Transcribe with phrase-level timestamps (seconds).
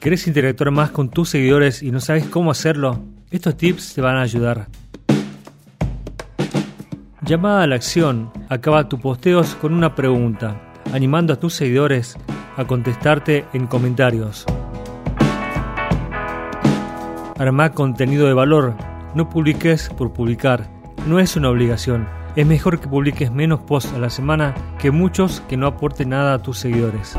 [0.00, 3.04] ¿Querés interactuar más con tus seguidores y no sabes cómo hacerlo?
[3.30, 4.68] Estos tips te van a ayudar.
[7.20, 8.32] Llamada a la acción.
[8.48, 10.58] Acaba tus posteos con una pregunta,
[10.94, 12.16] animando a tus seguidores
[12.56, 14.46] a contestarte en comentarios.
[17.38, 18.74] Arma contenido de valor.
[19.14, 20.66] No publiques por publicar.
[21.06, 22.08] No es una obligación.
[22.36, 26.32] Es mejor que publiques menos posts a la semana que muchos que no aporten nada
[26.32, 27.18] a tus seguidores.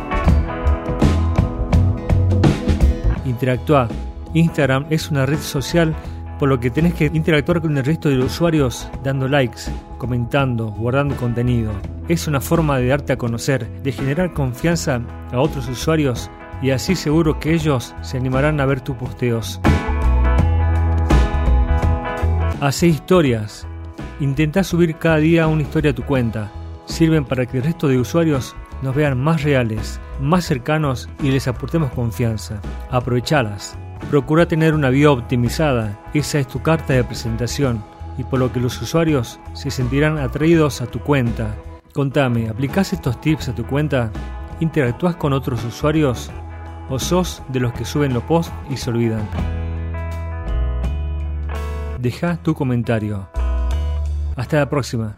[3.31, 3.87] Interactúa.
[4.33, 5.95] Instagram es una red social
[6.39, 9.61] por lo que tenés que interactuar con el resto de usuarios dando likes,
[9.97, 11.71] comentando, guardando contenido.
[12.07, 16.31] Es una forma de darte a conocer, de generar confianza a otros usuarios
[16.61, 19.59] y así seguro que ellos se animarán a ver tus posteos.
[22.59, 23.67] Hace historias.
[24.19, 26.51] Intenta subir cada día una historia a tu cuenta.
[26.85, 31.47] Sirven para que el resto de usuarios nos vean más reales, más cercanos y les
[31.47, 32.59] aportemos confianza.
[32.89, 33.77] Aprovechalas.
[34.09, 37.83] Procura tener una bio optimizada, esa es tu carta de presentación,
[38.17, 41.55] y por lo que los usuarios se sentirán atraídos a tu cuenta.
[41.93, 44.11] Contame, ¿aplicás estos tips a tu cuenta?
[44.59, 46.31] ¿Interactúas con otros usuarios?
[46.89, 49.27] ¿O sos de los que suben los posts y se olvidan?
[51.99, 53.27] Deja tu comentario.
[54.35, 55.15] Hasta la próxima.